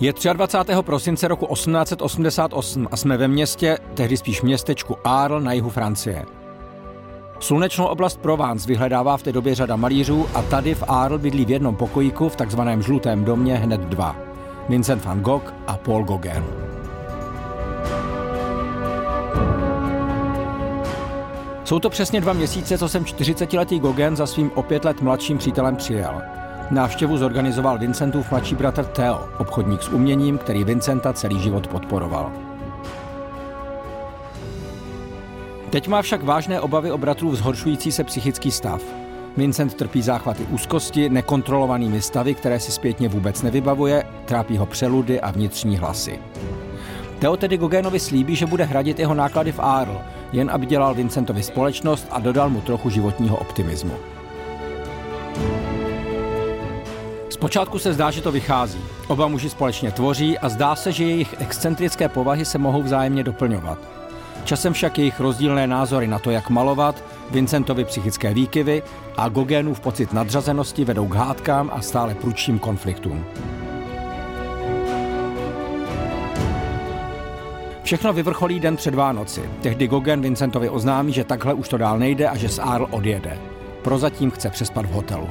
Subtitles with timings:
[0.00, 0.82] Je 23.
[0.82, 6.24] prosince roku 1888 a jsme ve městě, tehdy spíš městečku Arles na jihu Francie.
[7.40, 11.50] Slunečnou oblast Provence vyhledává v té době řada malířů a tady v Arles bydlí v
[11.50, 14.16] jednom pokojíku v takzvaném žlutém domě hned dva.
[14.68, 16.44] Vincent van Gogh a Paul Gauguin.
[21.64, 25.38] Jsou to přesně dva měsíce, co jsem 40-letý Gauguin za svým o pět let mladším
[25.38, 26.22] přítelem přijel.
[26.70, 32.32] Návštěvu zorganizoval Vincentův mladší bratr Theo, obchodník s uměním, který Vincenta celý život podporoval.
[35.70, 38.82] Teď má však vážné obavy o bratrův zhoršující se psychický stav.
[39.36, 45.30] Vincent trpí záchvaty úzkosti, nekontrolovanými stavy, které si zpětně vůbec nevybavuje, trápí ho přeludy a
[45.30, 46.18] vnitřní hlasy.
[47.18, 49.98] Theo tedy Gogénovi slíbí, že bude hradit jeho náklady v Arles,
[50.32, 53.92] jen aby dělal Vincentovi společnost a dodal mu trochu životního optimismu.
[57.40, 58.80] Zpočátku se zdá, že to vychází.
[59.08, 63.78] Oba muži společně tvoří a zdá se, že jejich excentrické povahy se mohou vzájemně doplňovat.
[64.44, 68.82] Časem však jejich rozdílné názory na to, jak malovat, Vincentovi psychické výkyvy
[69.16, 73.24] a Gogénův pocit nadřazenosti vedou k hádkám a stále prudším konfliktům.
[77.82, 79.50] Všechno vyvrcholí den před Vánoci.
[79.62, 83.38] Tehdy Gogen Vincentovi oznámí, že takhle už to dál nejde a že z Arl odjede.
[83.82, 85.28] Prozatím chce přespat v hotelu.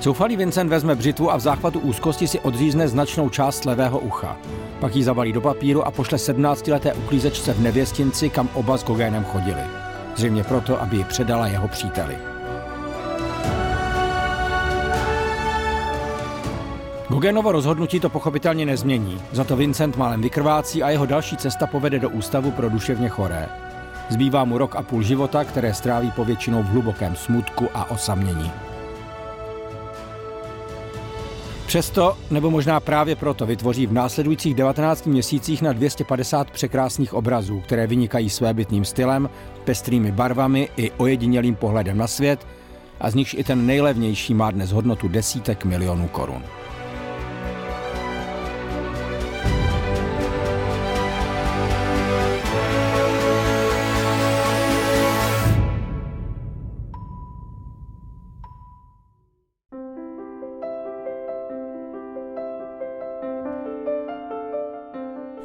[0.00, 4.36] Zoufalý Vincent vezme břitvu a v záchvatu úzkosti si odřízne značnou část levého ucha.
[4.80, 9.24] Pak ji zabalí do papíru a pošle 17-leté uklízečce v nevěstinci, kam oba s Gogénem
[9.24, 9.62] chodili.
[10.16, 12.16] Zřejmě proto, aby ji předala jeho příteli.
[17.08, 21.98] Gogenovo rozhodnutí to pochopitelně nezmění, za to Vincent málem vykrvácí a jeho další cesta povede
[21.98, 23.48] do ústavu pro duševně choré.
[24.08, 28.52] Zbývá mu rok a půl života, které stráví povětšinou v hlubokém smutku a osamění.
[31.68, 37.86] Přesto, nebo možná právě proto, vytvoří v následujících 19 měsících na 250 překrásných obrazů, které
[37.86, 39.30] vynikají svébytným stylem,
[39.64, 42.46] pestrými barvami i ojedinělým pohledem na svět,
[43.00, 46.42] a z nichž i ten nejlevnější má dnes hodnotu desítek milionů korun.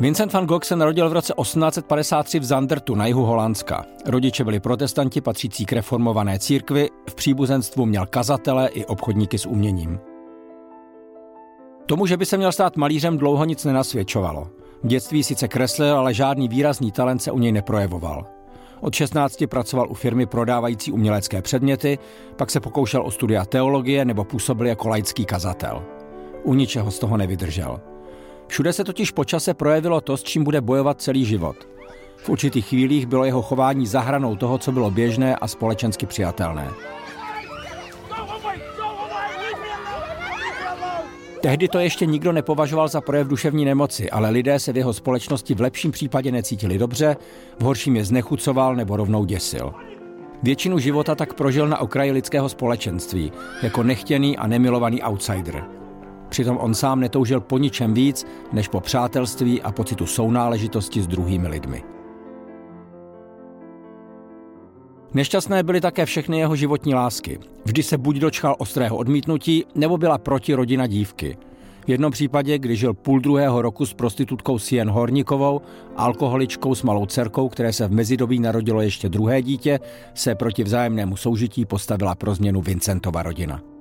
[0.03, 3.85] Vincent van Gogh se narodil v roce 1853 v Zandertu na jihu Holandska.
[4.05, 9.99] Rodiče byli protestanti patřící k reformované církvi, v příbuzenstvu měl kazatele i obchodníky s uměním.
[11.85, 14.47] Tomu, že by se měl stát malířem, dlouho nic nenasvědčovalo.
[14.83, 18.25] V dětství sice kreslil, ale žádný výrazný talent se u něj neprojevoval.
[18.81, 21.99] Od 16 pracoval u firmy prodávající umělecké předměty,
[22.35, 25.83] pak se pokoušel o studia teologie nebo působil jako laický kazatel.
[26.43, 27.92] U ničeho z toho nevydržel.
[28.53, 31.55] Všude se totiž počase projevilo to, s čím bude bojovat celý život.
[32.17, 36.69] V určitých chvílích bylo jeho chování zahranou toho, co bylo běžné a společensky přijatelné.
[41.41, 45.53] Tehdy to ještě nikdo nepovažoval za projev duševní nemoci, ale lidé se v jeho společnosti
[45.53, 47.17] v lepším případě necítili dobře,
[47.59, 49.73] v horším je znechucoval nebo rovnou děsil.
[50.43, 53.31] Většinu života tak prožil na okraji lidského společenství,
[53.63, 55.82] jako nechtěný a nemilovaný outsider.
[56.33, 61.47] Přitom on sám netoužil po ničem víc, než po přátelství a pocitu sounáležitosti s druhými
[61.47, 61.83] lidmi.
[65.13, 67.39] Nešťastné byly také všechny jeho životní lásky.
[67.65, 71.37] Vždy se buď dočkal ostrého odmítnutí, nebo byla proti rodina dívky.
[71.85, 75.61] V jednom případě, když žil půl druhého roku s prostitutkou Sien Horníkovou,
[75.95, 79.79] alkoholičkou s malou dcerkou, které se v mezidobí narodilo ještě druhé dítě,
[80.13, 83.72] se proti vzájemnému soužití postavila pro změnu Vincentova rodina.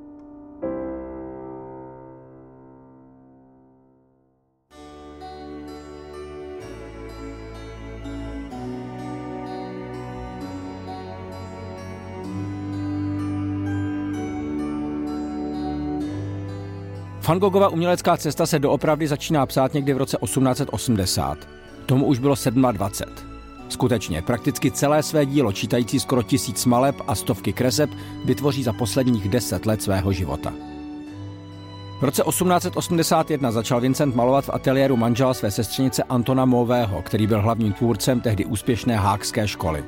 [17.28, 21.38] Van Gogova umělecká cesta se doopravdy začíná psát někdy v roce 1880.
[21.86, 22.34] Tomu už bylo
[22.72, 23.14] 27.
[23.68, 27.90] Skutečně, prakticky celé své dílo, čítající skoro tisíc maleb a stovky kreseb,
[28.24, 30.52] vytvoří za posledních deset let svého života.
[32.00, 37.42] V roce 1881 začal Vincent malovat v ateliéru manžela své sestřenice Antona Mového, který byl
[37.42, 39.84] hlavním tvůrcem tehdy úspěšné hákské školy.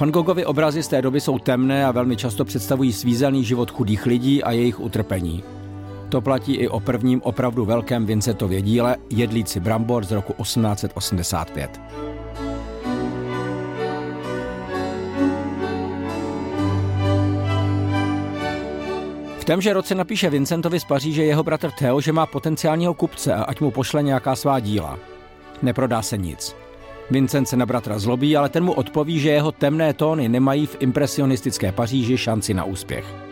[0.00, 4.06] Van Gogovy obrazy z té doby jsou temné a velmi často představují svízelný život chudých
[4.06, 5.55] lidí a jejich utrpení.
[6.08, 11.80] To platí i o prvním opravdu velkém Vincentově díle Jedlíci brambor z roku 1885.
[19.38, 23.42] V témže roce napíše Vincentovi z Paříže jeho bratr Theo, že má potenciálního kupce a
[23.42, 24.98] ať mu pošle nějaká svá díla.
[25.62, 26.56] Neprodá se nic.
[27.10, 30.76] Vincent se na bratra zlobí, ale ten mu odpoví, že jeho temné tóny nemají v
[30.80, 33.25] impresionistické Paříži šanci na úspěch.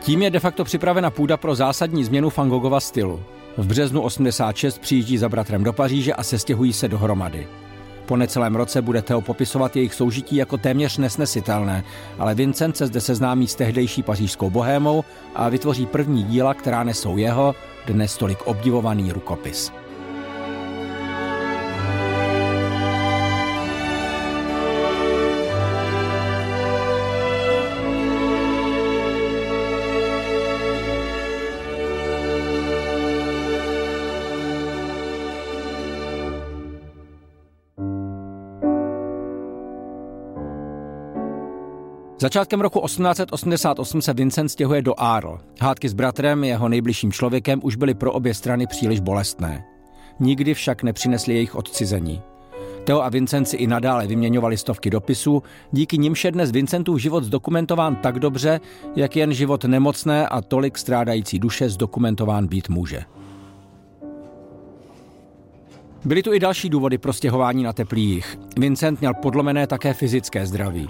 [0.00, 3.22] Tím je de facto připravena půda pro zásadní změnu Fangogova stylu.
[3.56, 7.48] V březnu 86 přijíždí za bratrem do Paříže a sestěhují se dohromady.
[8.06, 11.84] Po necelém roce bude Theo popisovat jejich soužití jako téměř nesnesitelné,
[12.18, 15.04] ale Vincent se zde seznámí s tehdejší pařížskou bohémou
[15.34, 17.54] a vytvoří první díla, která nesou jeho,
[17.86, 19.72] dnes tolik obdivovaný rukopis.
[42.20, 45.38] Začátkem roku 1888 se Vincent stěhuje do Arl.
[45.60, 49.64] Hádky s bratrem, jeho nejbližším člověkem, už byly pro obě strany příliš bolestné.
[50.20, 52.22] Nikdy však nepřinesli jejich odcizení.
[52.84, 57.24] Theo a Vincent si i nadále vyměňovali stovky dopisů, díky nimž je dnes Vincentův život
[57.24, 58.60] zdokumentován tak dobře,
[58.96, 63.02] jak jen život nemocné a tolik strádající duše zdokumentován být může.
[66.04, 68.38] Byly tu i další důvody pro stěhování na teplých.
[68.56, 70.88] Vincent měl podlomené také fyzické zdraví.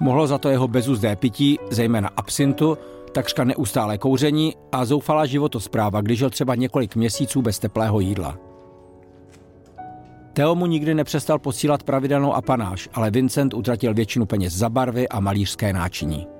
[0.00, 2.78] Mohlo za to jeho bezuzdé pití, zejména absintu,
[3.12, 8.38] takřka neustálé kouření a zoufalá životospráva, když žil třeba několik měsíců bez teplého jídla.
[10.32, 15.20] Theo mu nikdy nepřestal posílat pravidelnou apanáž, ale Vincent utratil většinu peněz za barvy a
[15.20, 16.37] malířské náčiní.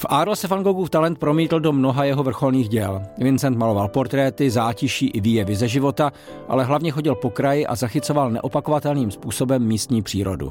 [0.00, 3.02] V Arles se Van Goghův talent promítl do mnoha jeho vrcholných děl.
[3.18, 6.12] Vincent maloval portréty, zátiší i výjevy ze života,
[6.48, 10.50] ale hlavně chodil po kraji a zachycoval neopakovatelným způsobem místní přírodu.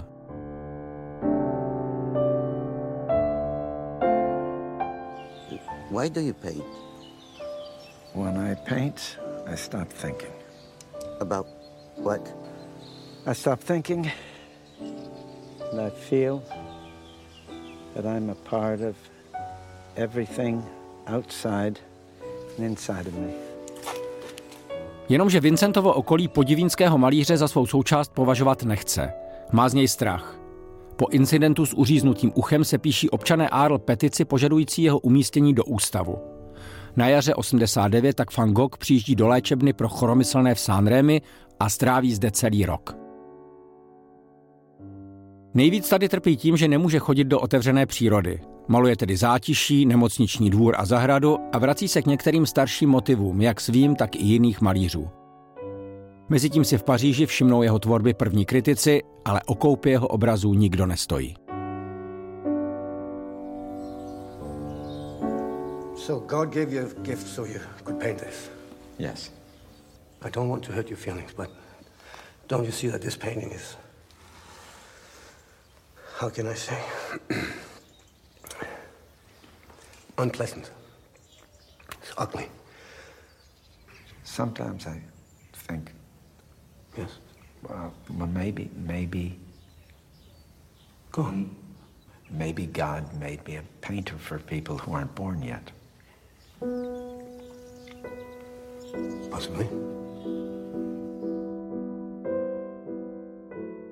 [5.91, 6.63] Why do you paint?
[8.15, 9.19] When I paint,
[9.53, 10.33] I stop thinking.
[11.19, 11.47] About
[12.03, 12.35] what?
[13.25, 14.07] I stop thinking
[15.71, 16.41] and I feel
[17.95, 18.95] that I'm a part of
[19.99, 20.63] everything
[21.07, 21.79] outside
[22.57, 23.27] and inside of me.
[25.09, 29.13] Jenomže Vincentovo okolí podivínského malíře za svou součást považovat nechce.
[29.51, 30.39] Má z něj strach.
[30.95, 36.17] Po incidentu s uříznutým uchem se píší občané Arl petici požadující jeho umístění do ústavu.
[36.95, 41.21] Na jaře 89 tak Van Gogh přijíždí do léčebny pro choromyslné v Sanremi
[41.59, 43.08] a stráví zde celý rok.
[45.53, 48.39] Nejvíc tady trpí tím, že nemůže chodit do otevřené přírody.
[48.67, 53.61] Maluje tedy zátiší, nemocniční dvůr a zahradu a vrací se k některým starším motivům, jak
[53.61, 55.09] svým, tak i jiných malířů.
[56.29, 60.85] Mezitím si v Paříži všimnou jeho tvorby první kritici, ale o koupě jeho obrazů nikdo
[60.85, 61.35] nestojí.
[65.95, 68.51] So God gave you a gift so you could paint this.
[68.99, 69.31] Yes.
[70.21, 71.49] I don't want to hurt your feelings, but
[72.49, 73.77] don't you see that this painting is
[76.19, 76.77] how can I say
[80.17, 80.69] unpleasant.
[82.01, 82.49] It's ugly.
[84.23, 85.01] Sometimes I
[85.53, 85.93] think,
[86.97, 87.09] Yes.
[87.63, 89.39] well, well maybe, maybe,
[91.13, 91.55] Go on.
[92.29, 95.71] maybe God made me a painter for people who aren't born yet.
[99.31, 99.67] Possibly.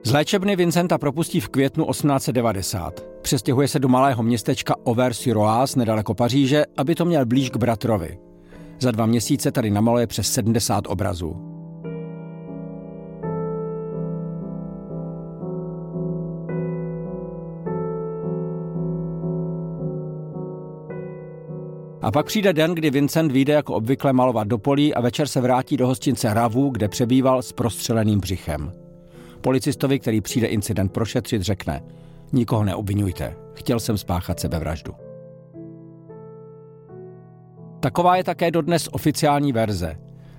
[0.08, 3.04] Z léčebny Vincenta propustí v květnu 1890.
[3.22, 8.18] Přestěhuje se do malého městečka Auvers-sur-Oise nedaleko Paříže, aby to měl blíž k bratrovi.
[8.80, 11.36] Za dva měsíce tady namaluje přes 70 obrazů.
[22.02, 25.42] A pak přijde den, kdy Vincent vyjde jako obvykle malovat do polí a večer se
[25.42, 28.87] vrátí do hostince Ravu, kde přebýval s prostřeleným břichem.
[29.38, 31.84] Policistovi, který přijde incident prošetřit, řekne
[32.34, 34.94] Nikoho neobvinujte, chtěl jsem spáchat sebevraždu.
[37.80, 39.96] Taková je také dodnes oficiální verze.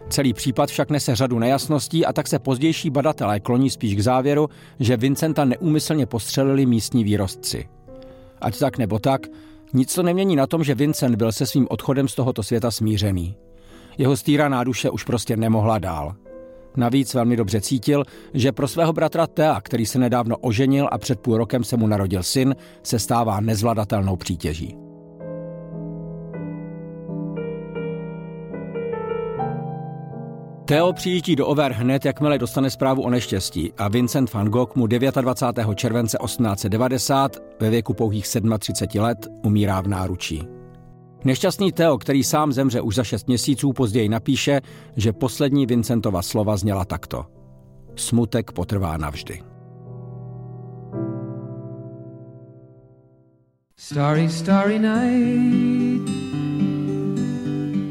[0.09, 4.49] Celý případ však nese řadu nejasností a tak se pozdější badatelé kloní spíš k závěru,
[4.81, 7.69] že Vincenta neúmyslně postřelili místní výrostci.
[8.41, 9.27] Ať tak nebo tak,
[9.73, 13.37] nic to nemění na tom, že Vincent byl se svým odchodem z tohoto světa smířený.
[13.99, 16.15] Jeho stýraná duše už prostě nemohla dál.
[16.77, 21.21] Navíc velmi dobře cítil, že pro svého bratra Thea, který se nedávno oženil a před
[21.21, 24.89] půl rokem se mu narodil syn, se stává nezvladatelnou přítěží.
[30.69, 34.87] Theo přijíždí do Over hned, jakmile dostane zprávu o neštěstí a Vincent van Gogh mu
[34.87, 35.79] 29.
[35.79, 40.58] července 1890 ve věku pouhých 37 let umírá v náručí.
[41.25, 44.61] Nešťastný Theo, který sám zemře už za šest měsíců, později napíše,
[44.97, 47.25] že poslední Vincentova slova zněla takto.
[47.97, 49.43] Smutek potrvá navždy.
[53.77, 56.11] Starry, starry night.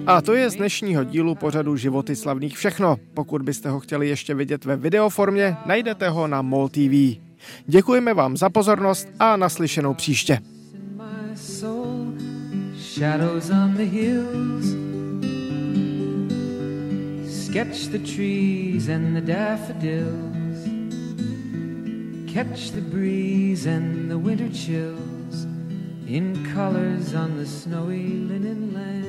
[0.08, 2.98] A to je z dnešního dílu pořadu Životy slavných všechno.
[3.14, 7.20] Pokud byste ho chtěli ještě vidět ve videoformě, najdete ho na MOL TV.
[7.68, 10.40] Děkujeme vám za pozornost a naslyšenou příště.
[12.98, 14.66] Shadows on the hills.
[17.46, 20.64] Sketch the trees and the daffodils.
[22.28, 25.44] Catch the breeze and the winter chills
[26.08, 29.07] in colors on the snowy linen land.